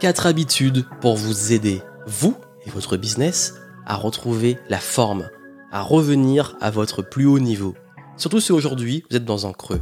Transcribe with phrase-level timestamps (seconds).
[0.00, 3.54] 4 habitudes pour vous aider, vous et votre business,
[3.84, 5.28] à retrouver la forme,
[5.72, 7.74] à revenir à votre plus haut niveau.
[8.16, 9.80] Surtout si aujourd'hui vous êtes dans un creux.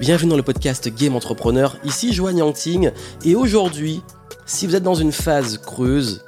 [0.00, 2.90] Bienvenue dans le podcast Game Entrepreneur, ici Joanne Yangting,
[3.24, 4.02] et aujourd'hui,
[4.44, 6.26] si vous êtes dans une phase creuse,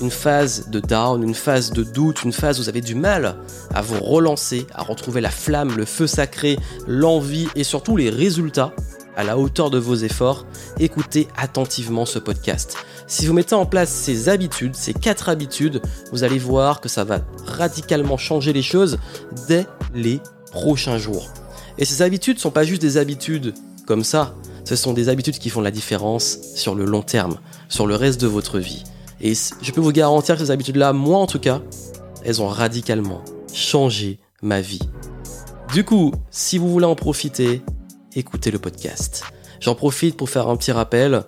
[0.00, 3.36] une phase de down, une phase de doute, une phase où vous avez du mal
[3.74, 6.56] à vous relancer, à retrouver la flamme, le feu sacré,
[6.86, 8.72] l'envie et surtout les résultats
[9.16, 10.46] à la hauteur de vos efforts,
[10.78, 12.76] écoutez attentivement ce podcast.
[13.06, 17.04] Si vous mettez en place ces habitudes, ces quatre habitudes, vous allez voir que ça
[17.04, 18.98] va radicalement changer les choses
[19.48, 20.20] dès les
[20.52, 21.28] prochains jours.
[21.78, 23.54] Et ces habitudes ne sont pas juste des habitudes
[23.86, 27.38] comme ça, ce sont des habitudes qui font la différence sur le long terme,
[27.68, 28.84] sur le reste de votre vie.
[29.20, 31.60] Et je peux vous garantir que ces habitudes-là, moi en tout cas,
[32.24, 34.80] elles ont radicalement changé ma vie.
[35.72, 37.62] Du coup, si vous voulez en profiter,
[38.16, 39.24] écoutez le podcast.
[39.60, 41.22] J'en profite pour faire un petit rappel.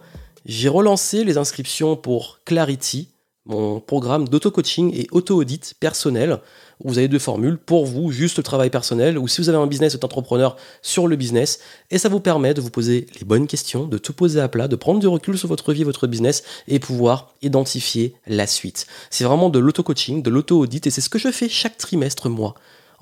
[0.45, 3.09] J'ai relancé les inscriptions pour Clarity,
[3.45, 6.41] mon programme d'auto-coaching et auto-audit personnel,
[6.83, 9.59] où vous avez deux formules pour vous, juste le travail personnel, ou si vous avez
[9.59, 13.46] un business, d'entrepreneur sur le business, et ça vous permet de vous poser les bonnes
[13.46, 16.43] questions, de tout poser à plat, de prendre du recul sur votre vie, votre business,
[16.67, 18.87] et pouvoir identifier la suite.
[19.11, 22.55] C'est vraiment de l'auto-coaching, de l'auto-audit, et c'est ce que je fais chaque trimestre, moi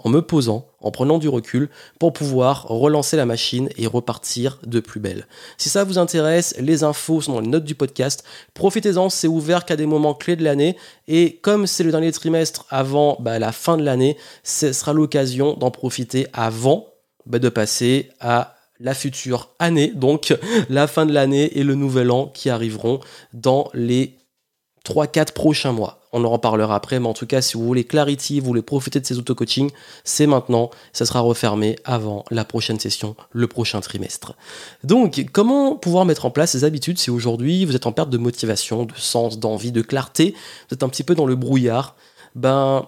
[0.04, 4.80] en me posant, en prenant du recul, pour pouvoir relancer la machine et repartir de
[4.80, 5.26] plus belle.
[5.58, 8.24] Si ça vous intéresse, les infos sont dans les notes du podcast.
[8.54, 10.76] Profitez-en, c'est ouvert qu'à des moments clés de l'année.
[11.08, 15.54] Et comme c'est le dernier trimestre avant bah, la fin de l'année, ce sera l'occasion
[15.54, 16.86] d'en profiter avant
[17.26, 20.34] bah, de passer à la future année, donc
[20.70, 23.00] la fin de l'année et le nouvel an qui arriveront
[23.34, 24.16] dans les
[24.86, 25.99] 3-4 prochains mois.
[26.12, 29.00] On en reparlera après, mais en tout cas, si vous voulez Clarity, vous voulez profiter
[29.00, 29.70] de ces auto-coaching,
[30.02, 30.70] c'est maintenant.
[30.92, 34.34] Ça sera refermé avant la prochaine session, le prochain trimestre.
[34.82, 38.18] Donc, comment pouvoir mettre en place ces habitudes si aujourd'hui vous êtes en perte de
[38.18, 40.34] motivation, de sens, d'envie, de clarté,
[40.68, 41.94] vous êtes un petit peu dans le brouillard
[42.34, 42.86] Ben,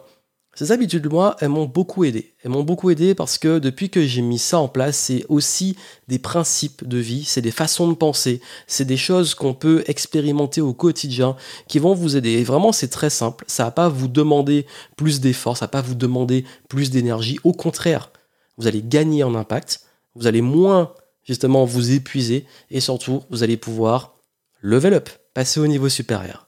[0.55, 2.35] ces habitudes, moi, elles m'ont beaucoup aidé.
[2.45, 5.77] Elles m'ont beaucoup aidé parce que depuis que j'ai mis ça en place, c'est aussi
[6.09, 10.61] des principes de vie, c'est des façons de penser, c'est des choses qu'on peut expérimenter
[10.61, 11.37] au quotidien
[11.69, 12.33] qui vont vous aider.
[12.33, 13.47] Et vraiment, c'est très simple.
[13.49, 17.39] Ça va pas vous demander plus d'efforts, ça va pas vous demander plus d'énergie.
[17.45, 18.11] Au contraire,
[18.59, 19.81] vous allez gagner en impact,
[20.15, 20.93] vous allez moins
[21.25, 24.17] justement vous épuiser et surtout, vous allez pouvoir
[24.61, 26.47] level up, passer au niveau supérieur.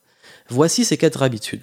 [0.51, 1.63] Voici ces quatre habitudes.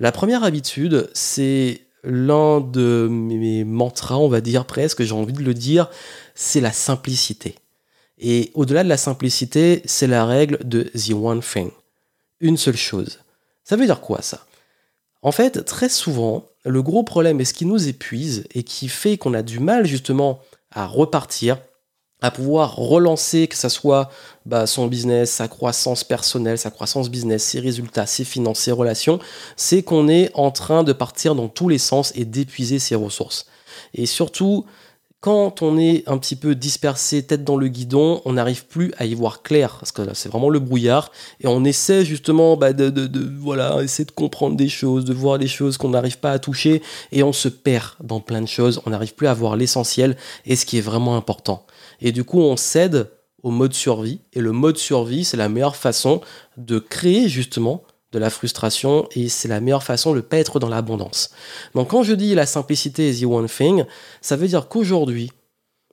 [0.00, 5.42] La première habitude, c'est l'un de mes mantras, on va dire presque, j'ai envie de
[5.42, 5.90] le dire,
[6.34, 7.56] c'est la simplicité.
[8.18, 11.70] Et au-delà de la simplicité, c'est la règle de the one thing.
[12.40, 13.20] Une seule chose.
[13.62, 14.46] Ça veut dire quoi ça?
[15.20, 19.18] En fait, très souvent, le gros problème et ce qui nous épuise et qui fait
[19.18, 20.40] qu'on a du mal justement
[20.70, 21.58] à repartir,
[22.22, 24.10] à pouvoir relancer, que ce soit
[24.46, 29.18] bah, son business, sa croissance personnelle, sa croissance business, ses résultats, ses finances, ses relations,
[29.56, 33.46] c'est qu'on est en train de partir dans tous les sens et d'épuiser ses ressources.
[33.94, 34.66] Et surtout,
[35.20, 39.04] quand on est un petit peu dispersé, tête dans le guidon, on n'arrive plus à
[39.04, 42.88] y voir clair, parce que c'est vraiment le brouillard, et on essaie justement bah, de,
[42.88, 46.38] de, voilà, essayer de comprendre des choses, de voir des choses qu'on n'arrive pas à
[46.38, 46.80] toucher,
[47.12, 50.16] et on se perd dans plein de choses, on n'arrive plus à voir l'essentiel
[50.46, 51.66] et ce qui est vraiment important.
[52.00, 53.10] Et du coup, on cède
[53.42, 54.20] au mode survie.
[54.32, 56.20] Et le mode survie, c'est la meilleure façon
[56.56, 57.82] de créer justement
[58.12, 61.30] de la frustration et c'est la meilleure façon de pas être dans l'abondance.
[61.74, 63.84] Donc quand je dis la simplicité is the one thing,
[64.20, 65.30] ça veut dire qu'aujourd'hui,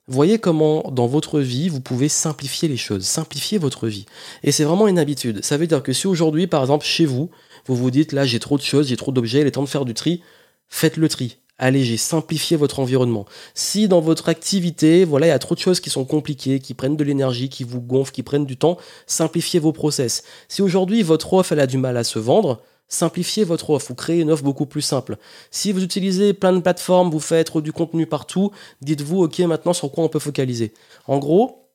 [0.08, 4.06] voyez comment dans votre vie, vous pouvez simplifier les choses, simplifier votre vie.
[4.44, 5.44] Et c'est vraiment une habitude.
[5.44, 7.30] Ça veut dire que si aujourd'hui, par exemple, chez vous,
[7.66, 9.68] vous vous dites là, j'ai trop de choses, j'ai trop d'objets, il est temps de
[9.68, 10.22] faire du tri,
[10.70, 13.25] faites le tri alléger, simplifier votre environnement.
[13.53, 16.73] Si dans votre activité, voilà, il y a trop de choses qui sont compliquées, qui
[16.73, 20.23] prennent de l'énergie, qui vous gonflent, qui prennent du temps, simplifiez vos process.
[20.47, 23.95] Si aujourd'hui votre offre elle a du mal à se vendre, simplifiez votre offre, vous
[23.95, 25.18] créez une offre beaucoup plus simple.
[25.51, 28.51] Si vous utilisez plein de plateformes, vous faites du contenu partout,
[28.81, 30.74] dites-vous OK, maintenant sur quoi on peut focaliser?
[31.07, 31.69] En gros,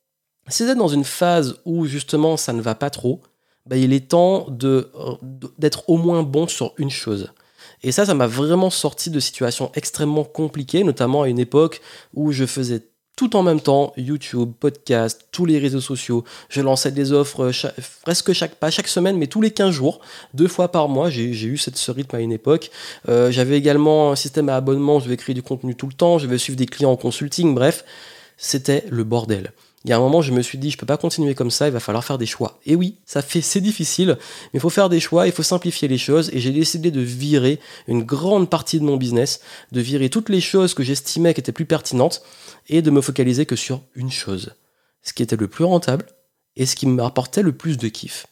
[0.47, 3.21] si vous êtes dans une phase où justement ça ne va pas trop,
[3.65, 4.83] bah, il est temps euh,
[5.57, 7.31] d'être au moins bon sur une chose.
[7.83, 11.81] Et ça, ça m'a vraiment sorti de situations extrêmement compliquées, notamment à une époque
[12.13, 12.81] où je faisais
[13.15, 16.23] tout en même temps, YouTube, podcast, tous les réseaux sociaux.
[16.49, 17.51] Je lançais des offres
[18.01, 19.99] presque chaque, pas chaque semaine, mais tous les 15 jours,
[20.33, 21.09] deux fois par mois.
[21.11, 22.71] J'ai eu cette, ce rythme à une époque.
[23.09, 26.17] Euh, j'avais également un système à abonnement, je devais créer du contenu tout le temps,
[26.17, 27.85] je devais suivre des clients en consulting, bref,
[28.37, 29.51] c'était le bordel
[29.85, 31.67] il y a un moment, je me suis dit, je peux pas continuer comme ça,
[31.67, 32.59] il va falloir faire des choix.
[32.65, 34.17] Et oui, ça fait, c'est difficile,
[34.53, 37.01] mais il faut faire des choix, il faut simplifier les choses, et j'ai décidé de
[37.01, 39.41] virer une grande partie de mon business,
[39.71, 42.23] de virer toutes les choses que j'estimais qui étaient plus pertinentes,
[42.69, 44.53] et de me focaliser que sur une chose.
[45.01, 46.05] Ce qui était le plus rentable,
[46.55, 48.27] et ce qui me rapportait le plus de kiff.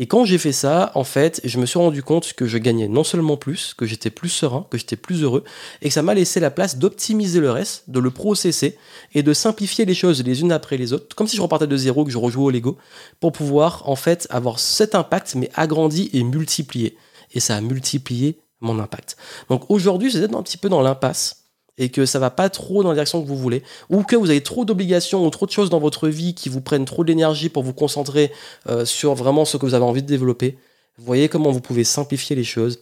[0.00, 2.86] Et quand j'ai fait ça, en fait, je me suis rendu compte que je gagnais
[2.86, 5.42] non seulement plus, que j'étais plus serein, que j'étais plus heureux,
[5.82, 8.78] et que ça m'a laissé la place d'optimiser le reste, de le processer
[9.14, 11.76] et de simplifier les choses les unes après les autres, comme si je repartais de
[11.76, 12.78] zéro, que je rejouais au Lego,
[13.18, 16.96] pour pouvoir en fait avoir cet impact, mais agrandi et multiplié.
[17.34, 19.16] Et ça a multiplié mon impact.
[19.50, 21.37] Donc aujourd'hui, vous êtes un petit peu dans l'impasse
[21.78, 24.30] et que ça va pas trop dans la direction que vous voulez, ou que vous
[24.30, 27.48] avez trop d'obligations ou trop de choses dans votre vie qui vous prennent trop d'énergie
[27.48, 28.32] pour vous concentrer
[28.68, 30.58] euh, sur vraiment ce que vous avez envie de développer,
[30.98, 32.80] voyez comment vous pouvez simplifier les choses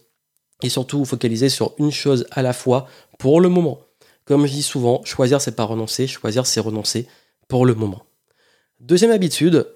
[0.63, 2.89] et surtout vous focaliser sur une chose à la fois
[3.19, 3.81] pour le moment.
[4.25, 7.07] Comme je dis souvent, choisir c'est pas renoncer, choisir c'est renoncer
[7.49, 8.03] pour le moment.
[8.81, 9.69] Deuxième habitude,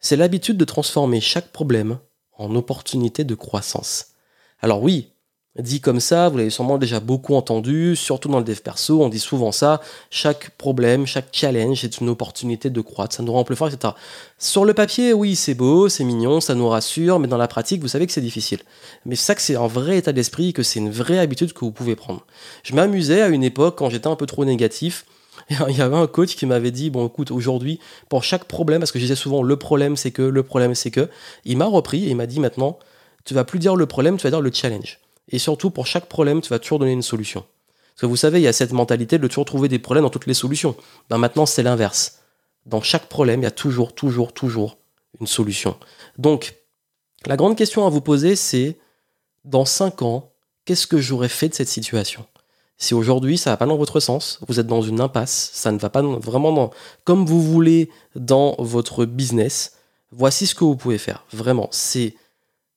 [0.00, 1.98] c'est l'habitude de transformer chaque problème
[2.32, 4.12] en opportunité de croissance.
[4.60, 5.12] Alors oui,
[5.56, 9.08] Dit comme ça, vous l'avez sûrement déjà beaucoup entendu, surtout dans le dev perso, on
[9.08, 13.42] dit souvent ça, chaque problème, chaque challenge est une opportunité de croître, ça nous rend
[13.42, 13.94] plus fort, etc.
[14.38, 17.80] Sur le papier, oui, c'est beau, c'est mignon, ça nous rassure, mais dans la pratique,
[17.80, 18.60] vous savez que c'est difficile.
[19.04, 21.72] Mais ça que c'est un vrai état d'esprit, que c'est une vraie habitude que vous
[21.72, 22.24] pouvez prendre.
[22.62, 25.06] Je m'amusais à une époque, quand j'étais un peu trop négatif,
[25.50, 28.92] il y avait un coach qui m'avait dit bon écoute aujourd'hui pour chaque problème parce
[28.92, 31.08] que je disais souvent le problème c'est que le problème c'est que
[31.44, 32.78] il m'a repris et il m'a dit maintenant
[33.24, 34.98] tu vas plus dire le problème tu vas dire le challenge
[35.28, 37.44] et surtout, pour chaque problème, tu vas toujours donner une solution.
[37.94, 40.10] Parce que vous savez, il y a cette mentalité de toujours trouver des problèmes dans
[40.10, 40.76] toutes les solutions.
[41.10, 42.20] Ben maintenant, c'est l'inverse.
[42.66, 44.78] Dans chaque problème, il y a toujours, toujours, toujours
[45.20, 45.76] une solution.
[46.16, 46.54] Donc,
[47.26, 48.78] la grande question à vous poser, c'est
[49.44, 50.30] dans 5 ans,
[50.64, 52.24] qu'est-ce que j'aurais fait de cette situation?
[52.76, 55.72] Si aujourd'hui, ça ne va pas dans votre sens, vous êtes dans une impasse, ça
[55.72, 56.70] ne va pas vraiment dans,
[57.02, 59.72] comme vous voulez dans votre business,
[60.12, 61.24] voici ce que vous pouvez faire.
[61.32, 62.14] Vraiment, c'est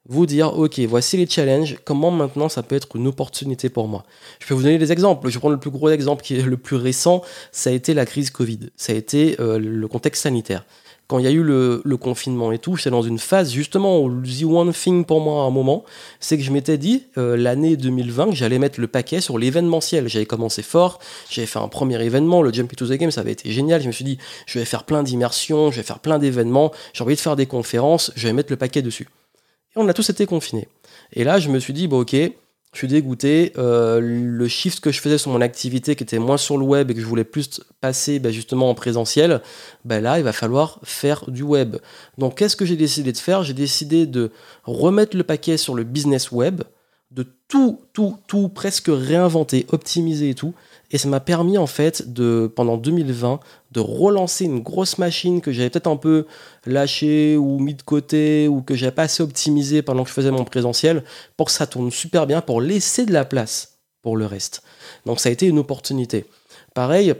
[0.09, 4.03] vous dire, ok, voici les challenges, comment maintenant ça peut être une opportunité pour moi.
[4.39, 5.30] Je peux vous donner des exemples.
[5.30, 7.21] Je prendre le plus gros exemple qui est le plus récent,
[7.51, 10.65] ça a été la crise Covid, ça a été euh, le contexte sanitaire.
[11.07, 14.09] Quand il y a eu le, confinement et tout, j'étais dans une phase justement où
[14.21, 15.83] the one thing pour moi à un moment,
[16.21, 20.07] c'est que je m'étais dit euh, l'année 2020 que j'allais mettre le paquet sur l'événementiel.
[20.07, 21.00] J'avais commencé fort,
[21.30, 23.81] j'avais fait un premier événement, le Jump to the Game, ça avait été génial.
[23.81, 27.03] Je me suis dit, je vais faire plein d'immersions, je vais faire plein d'événements, j'ai
[27.03, 29.09] envie de faire des conférences, je vais mettre le paquet dessus.
[29.75, 30.68] Et on a tous été confinés.
[31.13, 32.15] Et là, je me suis dit, bon, ok,
[32.73, 33.53] je suis dégoûté.
[33.57, 36.91] Euh, le shift que je faisais sur mon activité, qui était moins sur le web
[36.91, 39.41] et que je voulais plus passer bah, justement en présentiel,
[39.85, 41.77] bah, là, il va falloir faire du web.
[42.18, 43.44] Donc, qu'est-ce que j'ai décidé de faire?
[43.44, 44.31] J'ai décidé de
[44.63, 46.62] remettre le paquet sur le business web,
[47.12, 50.53] de tout, tout, tout presque réinventer, optimiser et tout.
[50.91, 53.39] Et ça m'a permis en fait de, pendant 2020,
[53.71, 56.25] de relancer une grosse machine que j'avais peut-être un peu
[56.65, 60.31] lâchée ou mis de côté ou que j'avais pas assez optimisé pendant que je faisais
[60.31, 61.03] mon présentiel
[61.38, 64.63] pour que ça tourne super bien, pour laisser de la place pour le reste.
[65.05, 66.25] Donc ça a été une opportunité.
[66.73, 67.13] Pareil,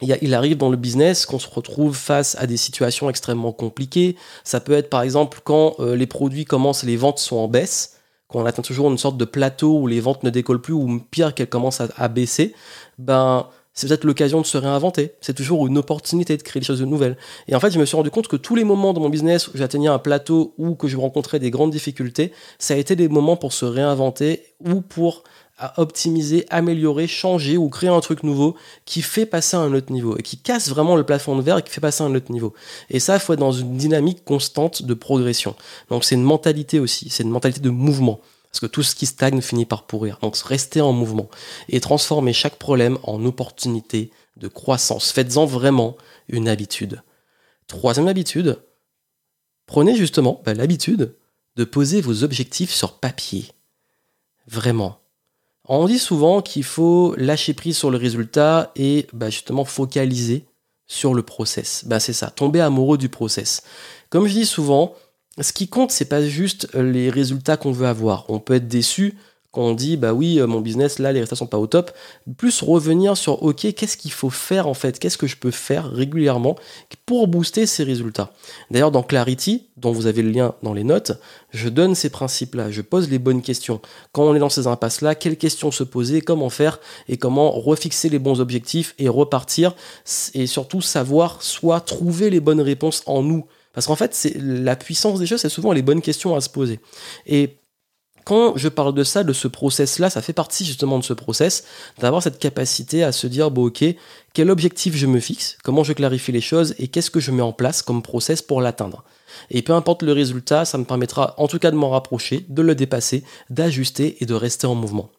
[0.00, 4.16] il arrive dans le business qu'on se retrouve face à des situations extrêmement compliquées.
[4.44, 7.98] Ça peut être par exemple quand euh, les produits commencent, les ventes sont en baisse
[8.32, 11.00] quand on atteint toujours une sorte de plateau où les ventes ne décollent plus, ou
[11.10, 12.54] pire qu'elles commencent à, baisser,
[12.98, 15.12] ben c'est peut-être l'occasion de se réinventer.
[15.20, 17.16] C'est toujours une opportunité de créer des choses de nouvelles.
[17.48, 19.48] Et en fait, je me suis rendu compte que tous les moments dans mon business
[19.48, 23.08] où j'atteignais un plateau ou que je rencontrais des grandes difficultés, ça a été des
[23.08, 25.24] moments pour se réinventer ou pour
[25.62, 29.92] à optimiser, améliorer, changer ou créer un truc nouveau qui fait passer à un autre
[29.92, 32.14] niveau et qui casse vraiment le plafond de verre et qui fait passer à un
[32.16, 32.52] autre niveau.
[32.90, 35.54] Et ça, il faut être dans une dynamique constante de progression.
[35.88, 38.20] Donc c'est une mentalité aussi, c'est une mentalité de mouvement.
[38.50, 40.18] Parce que tout ce qui stagne finit par pourrir.
[40.20, 41.30] Donc restez en mouvement
[41.68, 45.12] et transformez chaque problème en opportunité de croissance.
[45.12, 45.96] Faites-en vraiment
[46.28, 47.02] une habitude.
[47.68, 48.62] Troisième habitude,
[49.66, 51.16] prenez justement bah, l'habitude
[51.54, 53.46] de poser vos objectifs sur papier.
[54.48, 55.01] Vraiment.
[55.68, 60.44] On dit souvent qu'il faut lâcher prise sur le résultat et bah, justement focaliser
[60.86, 61.84] sur le process.
[61.86, 63.62] Bah, c'est ça, tomber amoureux du process.
[64.10, 64.94] Comme je dis souvent,
[65.40, 68.28] ce qui compte, c'est pas juste les résultats qu'on veut avoir.
[68.28, 69.16] On peut être déçu
[69.52, 71.92] quand on dit bah oui euh, mon business là les résultats sont pas au top.
[72.36, 74.98] Plus revenir sur ok qu'est-ce qu'il faut faire en fait?
[74.98, 76.56] Qu'est-ce que je peux faire régulièrement
[77.06, 78.32] pour booster ces résultats?
[78.70, 81.12] D'ailleurs dans Clarity dont vous avez le lien dans les notes
[81.50, 83.80] je donne ces principes là je pose les bonnes questions.
[84.12, 87.50] Quand on est dans ces impasses là quelles questions se poser comment faire et comment
[87.50, 89.74] refixer les bons objectifs et repartir
[90.34, 93.44] et surtout savoir soit trouver les bonnes réponses en nous?
[93.72, 96.50] Parce qu'en fait, c'est la puissance des choses, c'est souvent les bonnes questions à se
[96.50, 96.80] poser.
[97.26, 97.56] Et
[98.24, 101.64] quand je parle de ça, de ce process-là, ça fait partie justement de ce process,
[101.98, 103.84] d'avoir cette capacité à se dire, bon ok,
[104.32, 107.42] quel objectif je me fixe, comment je clarifie les choses et qu'est-ce que je mets
[107.42, 109.04] en place comme process pour l'atteindre.
[109.50, 112.62] Et peu importe le résultat, ça me permettra en tout cas de m'en rapprocher, de
[112.62, 115.10] le dépasser, d'ajuster et de rester en mouvement.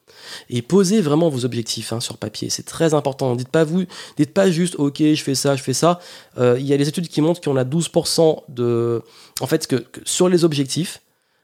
[0.50, 3.36] Et posez vraiment vos objectifs hein, sur papier, c'est très important.
[3.36, 3.84] Dites pas vous,
[4.18, 6.00] dites pas juste ok, je fais ça, je fais ça.
[6.38, 9.02] Euh, il y a des études qui montrent qu'on a 12% de,
[9.42, 11.02] en fait, que sur les objectifs,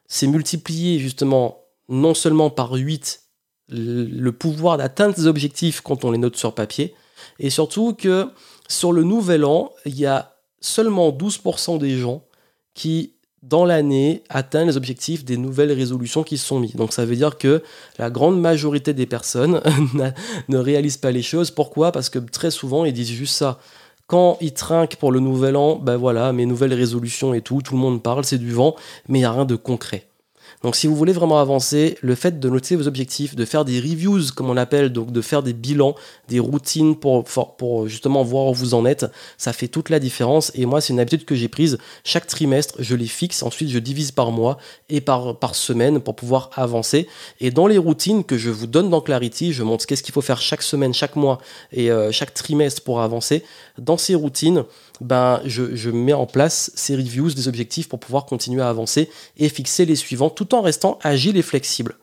[0.09, 3.21] c'est multiplier justement non seulement par 8
[3.69, 6.95] le pouvoir d'atteindre ses objectifs quand on les note sur papier,
[7.37, 8.27] et surtout que
[8.67, 12.23] sur le nouvel an, il y a seulement 12% des gens
[12.73, 13.13] qui,
[13.43, 16.75] dans l'année, atteignent les objectifs des nouvelles résolutions qui se sont mises.
[16.75, 17.63] Donc ça veut dire que
[17.97, 19.61] la grande majorité des personnes
[20.49, 21.51] ne réalisent pas les choses.
[21.51, 21.91] Pourquoi?
[21.91, 23.59] Parce que très souvent, ils disent juste ça.
[24.09, 27.75] Quand ils trinquent pour le nouvel an, ben voilà, mes nouvelles résolutions et tout, tout
[27.75, 28.75] le monde parle, c'est du vent,
[29.07, 30.08] mais il n'y a rien de concret.
[30.63, 33.79] Donc si vous voulez vraiment avancer, le fait de noter vos objectifs, de faire des
[33.79, 35.95] reviews comme on appelle, donc de faire des bilans,
[36.27, 39.05] des routines pour, justement voir où vous en êtes,
[39.37, 40.51] ça fait toute la différence.
[40.55, 41.77] Et moi, c'est une habitude que j'ai prise.
[42.03, 44.57] Chaque trimestre, je les fixe, ensuite je divise par mois
[44.89, 47.07] et par, par semaine pour pouvoir avancer.
[47.39, 50.21] Et dans les routines que je vous donne dans Clarity, je montre qu'est-ce qu'il faut
[50.21, 51.39] faire chaque semaine, chaque mois
[51.71, 53.43] et euh, chaque trimestre pour avancer.
[53.77, 54.65] Dans ces routines,
[55.01, 59.49] ben, je, mets en place ces reviews des objectifs pour pouvoir continuer à avancer et
[59.49, 61.95] fixer les suivants tout en restant agile et flexible.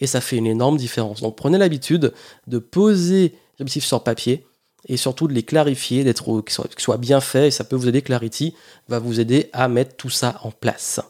[0.00, 1.20] Et ça fait une énorme différence.
[1.20, 2.12] Donc prenez l'habitude
[2.46, 4.46] de poser les objectifs sur papier
[4.86, 7.46] et surtout de les clarifier, d'être qu'ils soient, bien faits.
[7.46, 8.02] Et ça peut vous aider.
[8.02, 8.54] Clarity
[8.88, 11.00] va vous aider à mettre tout ça en place.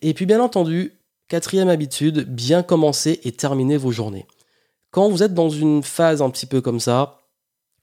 [0.00, 0.94] Et puis bien entendu,
[1.28, 4.26] quatrième habitude, bien commencer et terminer vos journées.
[4.92, 7.18] Quand vous êtes dans une phase un petit peu comme ça,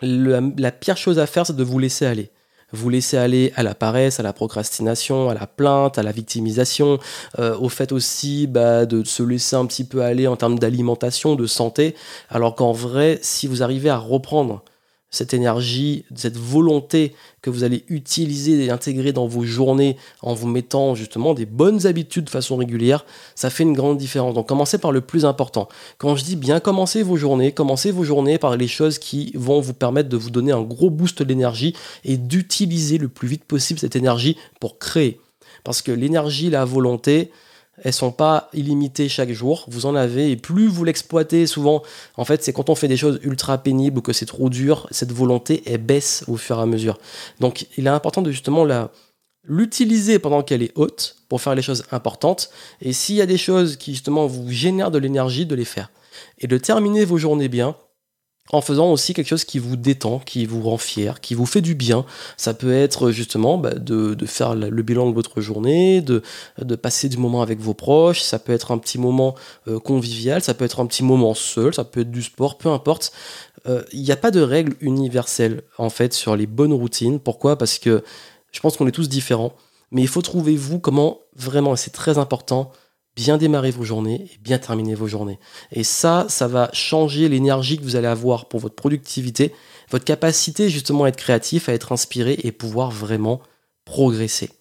[0.01, 2.31] la pire chose à faire, c'est de vous laisser aller
[2.73, 6.99] vous laissez aller à la paresse, à la procrastination, à la plainte, à la victimisation,
[7.39, 11.35] euh, au fait aussi bah, de se laisser un petit peu aller en termes d'alimentation,
[11.35, 11.95] de santé,
[12.29, 14.63] alors qu'en vrai, si vous arrivez à reprendre
[15.09, 20.47] cette énergie, cette volonté que vous allez utiliser et intégrer dans vos journées en vous
[20.47, 24.33] mettant justement des bonnes habitudes de façon régulière, ça fait une grande différence.
[24.33, 25.69] Donc commencez par le plus important.
[25.97, 29.61] Quand je dis bien commencer vos journées, commencez vos journées par les choses qui vont
[29.61, 31.73] vous permettre de vous donner un gros boost d'énergie
[32.03, 35.21] et d'utiliser le plus vite possible cette énergie pour créer.
[35.63, 37.31] Parce que l'énergie, la volonté,
[37.83, 41.83] elles sont pas illimitées chaque jour, vous en avez, et plus vous l'exploitez souvent,
[42.15, 44.87] en fait, c'est quand on fait des choses ultra pénibles ou que c'est trop dur,
[44.91, 46.97] cette volonté, elle baisse au fur et à mesure.
[47.39, 48.65] Donc, il est important de justement
[49.43, 52.49] l'utiliser pendant qu'elle est haute pour faire les choses importantes,
[52.81, 55.91] et s'il y a des choses qui justement vous génèrent de l'énergie, de les faire.
[56.39, 57.75] Et de terminer vos journées bien,
[58.51, 61.61] en faisant aussi quelque chose qui vous détend, qui vous rend fier, qui vous fait
[61.61, 62.05] du bien.
[62.37, 66.21] Ça peut être justement bah, de, faire le bilan de votre journée, de,
[66.61, 69.35] de, passer du moment avec vos proches, ça peut être un petit moment
[69.67, 72.69] euh, convivial, ça peut être un petit moment seul, ça peut être du sport, peu
[72.69, 73.11] importe.
[73.67, 77.19] Euh, il n'y a pas de règle universelle en fait sur les bonnes routines.
[77.19, 77.57] Pourquoi?
[77.57, 78.03] Parce que
[78.51, 79.53] je pense qu'on est tous différents,
[79.91, 82.71] mais il faut trouver vous comment vraiment, et c'est très important,
[83.17, 85.39] bien démarrer vos journées et bien terminer vos journées.
[85.71, 89.53] Et ça, ça va changer l'énergie que vous allez avoir pour votre productivité,
[89.89, 93.41] votre capacité justement à être créatif, à être inspiré et pouvoir vraiment
[93.85, 94.51] progresser.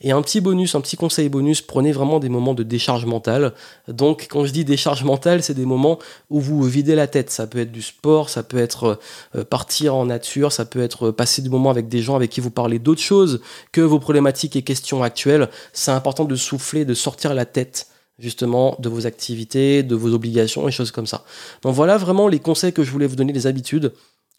[0.00, 3.52] Et un petit bonus, un petit conseil bonus, prenez vraiment des moments de décharge mentale.
[3.88, 5.98] Donc quand je dis décharge mentale, c'est des moments
[6.30, 7.30] où vous videz la tête.
[7.30, 8.98] Ça peut être du sport, ça peut être
[9.34, 12.40] euh, partir en nature, ça peut être passer du moment avec des gens avec qui
[12.40, 13.40] vous parlez d'autres choses
[13.72, 15.48] que vos problématiques et questions actuelles.
[15.72, 20.68] C'est important de souffler, de sortir la tête justement de vos activités, de vos obligations
[20.68, 21.24] et choses comme ça.
[21.62, 23.92] Donc voilà vraiment les conseils que je voulais vous donner, les habitudes.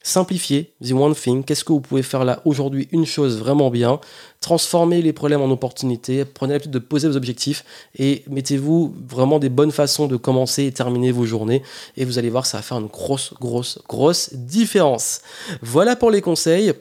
[0.08, 4.00] Simplifiez, the one thing, qu'est-ce que vous pouvez faire là aujourd'hui, une chose vraiment bien,
[4.40, 7.66] transformez les problèmes en opportunités, prenez l'habitude de poser vos objectifs
[8.00, 11.62] et mettez-vous vraiment des bonnes façons de commencer et terminer vos journées
[11.98, 15.20] et vous allez voir ça va faire une grosse, grosse, grosse différence.
[15.62, 16.72] Voilà pour les conseils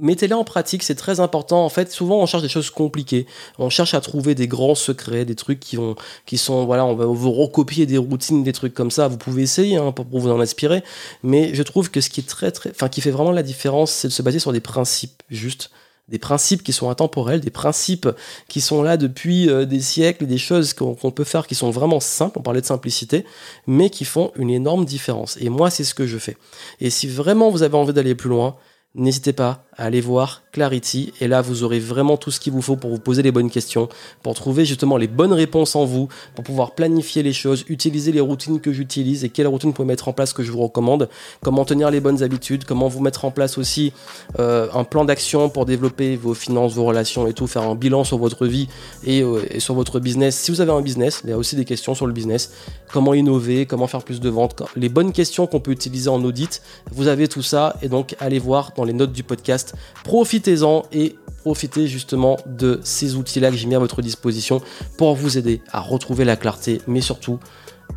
[0.00, 1.64] mettez-les en pratique, c'est très important.
[1.64, 3.26] En fait, souvent on cherche des choses compliquées.
[3.58, 6.94] On cherche à trouver des grands secrets, des trucs qui vont, qui sont, voilà, on
[6.94, 9.08] va vous recopier des routines, des trucs comme ça.
[9.08, 10.82] Vous pouvez essayer hein, pour, vous en inspirer.
[11.22, 13.90] Mais je trouve que ce qui est très, très, enfin, qui fait vraiment la différence,
[13.90, 15.70] c'est de se baser sur des principes, juste.
[16.08, 18.08] Des principes qui sont intemporels, des principes
[18.48, 22.00] qui sont là depuis euh, des siècles, des choses qu'on peut faire qui sont vraiment
[22.00, 23.24] simples, on parlait de simplicité,
[23.68, 25.38] mais qui font une énorme différence.
[25.40, 26.36] Et moi, c'est ce que je fais.
[26.80, 28.56] Et si vraiment vous avez envie d'aller plus loin,
[28.94, 32.60] n'hésitez pas à aller voir Clarity et là vous aurez vraiment tout ce qu'il vous
[32.60, 33.88] faut pour vous poser les bonnes questions,
[34.22, 38.20] pour trouver justement les bonnes réponses en vous, pour pouvoir planifier les choses, utiliser les
[38.20, 41.08] routines que j'utilise et quelles routines vous pouvez mettre en place que je vous recommande,
[41.42, 43.92] comment tenir les bonnes habitudes, comment vous mettre en place aussi
[44.40, 48.02] euh, un plan d'action pour développer vos finances, vos relations et tout, faire un bilan
[48.02, 48.68] sur votre vie
[49.06, 50.36] euh, et sur votre business.
[50.36, 52.52] Si vous avez un business, il y a aussi des questions sur le business,
[52.92, 56.60] comment innover, comment faire plus de ventes, les bonnes questions qu'on peut utiliser en audit,
[56.90, 59.74] vous avez tout ça et donc allez voir les notes du podcast.
[60.04, 64.60] Profitez-en et profitez justement de ces outils-là que j'ai mis à votre disposition
[64.98, 67.38] pour vous aider à retrouver la clarté, mais surtout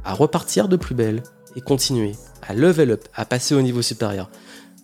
[0.03, 1.23] à repartir de plus belle
[1.55, 4.29] et continuer à level up, à passer au niveau supérieur.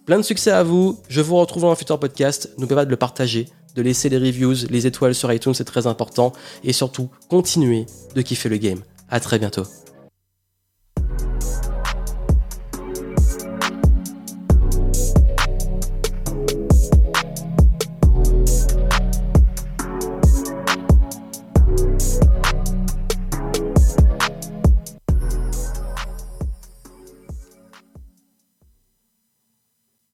[0.06, 1.00] Plein de succès à vous.
[1.08, 2.50] Je vous retrouve dans un futur podcast.
[2.58, 5.88] N'oubliez pas de le partager, de laisser les reviews, les étoiles sur iTunes, c'est très
[5.88, 6.34] important.
[6.64, 8.80] Et surtout, continuez de kiffer le game.
[9.10, 9.64] À très bientôt.